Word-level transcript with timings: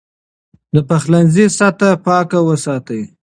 د 0.73 0.75
پخلنځي 0.89 1.45
سطحه 1.57 1.91
پاکه 2.05 2.39
وساتئ. 2.47 3.01